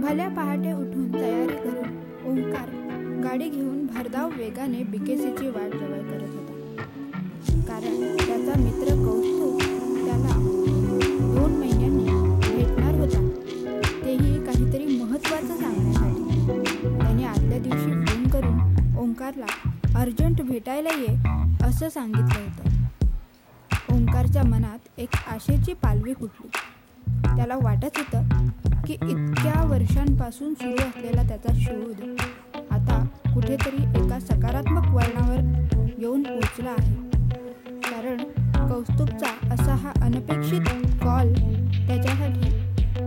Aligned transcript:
भल्या 0.00 0.28
पहाटे 0.28 0.72
उठून 0.72 1.12
तयारी 1.14 1.56
करून 1.56 1.88
ओंकार 2.26 2.68
गाडी 3.24 3.48
घेऊन 3.48 3.86
भरधाव 3.86 4.30
वेगाने 4.36 4.82
बिकेसीची 4.82 5.48
वाट 5.48 5.74
जवळ 5.74 6.00
करत 6.10 6.34
होता. 6.34 6.84
कारण 7.68 8.16
त्याचा 8.18 8.58
मित्र 8.60 8.94
कौस्तुभ 8.96 9.58
त्याला 10.06 10.34
दोन 11.34 11.58
महिन्यांनी 11.58 12.04
भेटणार 12.46 12.94
होता. 12.94 13.20
तेही 14.04 14.44
काहीतरी 14.46 14.86
महत्त्वाचं 14.96 15.56
सांगण्यासाठी. 15.56 16.98
त्याने 16.98 17.24
आदल्या 17.24 17.58
दिवशी 17.58 18.04
फोन 18.06 18.28
करून 18.28 18.96
ओंकारला 18.98 19.46
अर्जंट 20.00 20.42
भेटायला 20.42 20.90
ये 20.98 21.14
असं 21.66 21.88
सांगितलं 21.88 22.40
होतं. 22.40 23.94
ओंकारच्या 23.94 24.44
मनात 24.44 24.98
एक 24.98 25.16
आशेची 25.28 25.72
पालवी 25.72 26.14
फुटली. 26.14 26.48
त्याला 27.36 27.56
वाटत 27.62 27.98
होतं 27.98 28.28
की 28.86 28.92
इतक्या 28.92 29.62
वर्षांपासून 29.64 30.54
सुरू 30.54 30.88
असलेला 30.88 31.22
त्याचा 31.22 31.52
शोध 31.54 32.00
आता 32.70 33.04
कुठेतरी 33.34 33.82
एका 34.00 34.18
सकारात्मक 34.20 34.88
वळणावर 34.94 35.98
येऊन 35.98 36.22
पोचला 36.22 36.70
आहे. 36.70 36.94
कारण 37.82 38.16
कौस्तुभचा 38.68 39.54
असा 39.54 39.74
हा 39.74 39.92
अनपेक्षित 40.02 40.68
कॉल 41.02 41.32
त्याच्यासाठी 41.86 42.50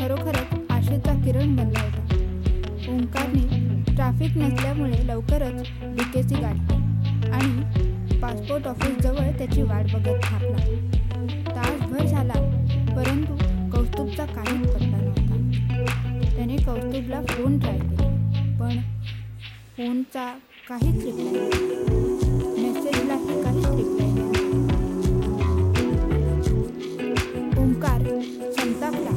खरोखरच 0.00 0.54
आशेचा 0.70 1.12
किरण 1.24 1.56
बनला 1.56 1.80
होता. 1.80 2.92
ओंकारने 2.92 3.84
ट्रॅफिक 3.94 4.36
नसल्यामुळे 4.36 5.06
लवकरच 5.06 5.62
डीकेसी 5.82 6.40
गाठली 6.40 7.30
आणि 7.30 8.18
पासपोर्ट 8.20 8.66
ऑफिसजवळ 8.66 9.30
त्याची 9.38 9.62
वाट 9.62 9.92
बघत 9.92 10.22
थांबला. 10.22 10.64
तासभर 11.56 12.06
झाला 12.06 12.34
परंतु 12.96 13.34
कौस्तुभचा 13.72 14.24
काही 14.26 14.58
त्याने 16.96 17.08
कौस्तुभला 17.08 17.20
फोन 17.28 17.58
ट्राय 17.58 17.78
केला. 17.78 18.04
पण 18.58 18.78
फोनचा 19.76 20.24
काहीच 20.68 21.04
रिप्लाय 21.04 21.32
नाही. 21.32 21.50
मेसेजलाही 22.62 23.42
काहीच 23.42 23.66
रिप्लाय 23.66 24.10
नाही. 24.10 24.24
ओंकार 27.58 28.02
संतापला 28.52 29.10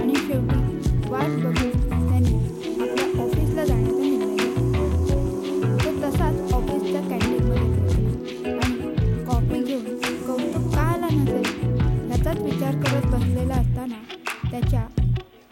आणि 0.00 0.14
शेवटी 0.16 1.10
वाट 1.10 1.30
बघून 1.42 1.70
त्याने 1.88 2.34
आपल्या 2.80 3.22
ऑफिसला 3.22 3.64
जाण्याचा 3.64 4.00
निर्णय 4.00 4.36
घेतला. 4.36 4.80
तो 5.84 5.90
तसाच 6.02 6.52
ऑफिसच्या 6.52 7.00
कॅन्टीनमध्ये 7.08 7.68
गेला. 7.68 8.60
आणि 8.64 9.24
कॉफी 9.24 9.62
घेऊन 9.62 10.22
कौतुक 10.26 10.74
का 10.74 10.82
आला 10.82 11.08
नसेल 11.12 11.44
ह्याचाच 12.08 12.38
विचार 12.38 12.82
करत 12.82 13.06
बसलेला 13.14 13.54
असताना 13.54 14.02
त्याच्या 14.50 14.86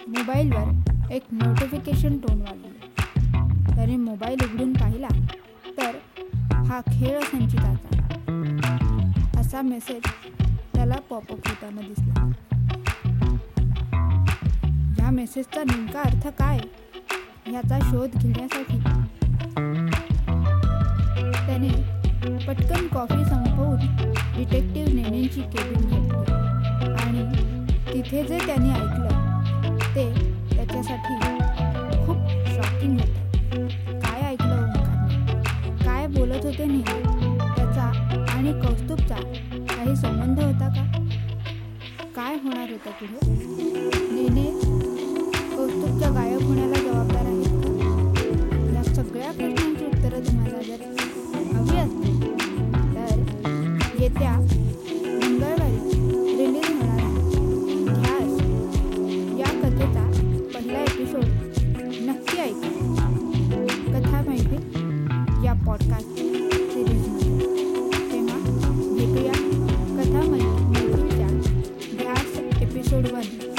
मोबाईलवर 0.08 0.89
एक 1.10 1.22
नोटिफिकेशन 1.32 2.16
टोन 2.18 2.40
वाजली. 2.40 2.88
त्याने 3.74 3.96
मोबाईल 3.96 4.38
उघडून 4.44 4.72
पाहिला. 4.72 5.08
तर 5.78 5.96
हा 6.52 6.80
खेळ 6.80 7.20
संचिताचा. 7.20 7.96
असा 9.40 9.62
मेसेज 9.62 10.02
त्याला 10.74 10.94
पॉपअप 11.10 11.48
होताना 11.48 11.80
दिसला. 11.80 12.30
या 14.98 15.10
मेसेजचा 15.10 15.62
नेमका 15.62 16.00
अर्थ 16.00 16.28
काय? 16.28 16.58
याचा 17.52 17.78
शोध 17.82 18.10
घेण्यासाठी. 18.16 18.78
त्याने 21.46 21.68
पटकन 22.46 22.86
कॉफी 22.86 23.24
संपवून 23.24 23.76
डिटेक्टिव्ह 24.36 24.94
नेनेंची 24.94 25.40
केबिन 25.40 25.88
घेतली. 25.88 26.32
आणि 26.92 27.32
तिथे 27.92 28.24
जे 28.24 28.38
त्याने 28.46 28.70
ऐकलं 28.70 29.28
ते 29.94 30.29
त्याच्यासाठी 30.72 31.14
खूप 32.06 32.16
शॉकिंग 32.48 32.98
होतं. 33.00 33.66
काय 34.00 34.20
ऐकलं 34.22 34.54
ओंकारने? 34.56 35.84
काय 35.84 36.06
बोलत 36.16 36.44
होते 36.44 36.64
नेहमी? 36.64 37.38
त्याचा 37.56 37.82
आणि 38.34 38.52
कौस्तुभचा 38.60 39.16
काही 39.74 39.96
संबंध 39.96 40.40
होता 40.40 40.68
का? 40.68 40.84
काय 42.16 42.34
होणार 42.44 42.70
होतं 42.70 42.90
पुढे? 43.00 43.32
नेने 44.12 44.44
कौस्तुभच्या 45.56 46.10
गायब 46.10 46.42
होण्याला 46.42 46.80
जबाबदार 46.80 47.24
आहेत 47.24 48.74
या 48.74 48.82
सगळ्या 48.94 49.30
प्रश्नांची 49.32 49.84
उत्तरं 49.84 50.26
तुम्हाला 50.26 50.62
जर 50.62 50.80
हवी 51.56 51.76
असतील 51.78 52.20
तर 52.94 54.02
येत्या 54.02 54.32
Solo 72.90 73.08
Valle. 73.12 73.49